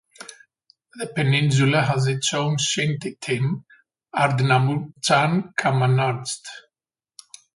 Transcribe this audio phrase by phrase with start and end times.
[0.95, 3.65] The peninsula has its own shinty team,
[4.15, 6.43] Ardnamurchan Camanachd.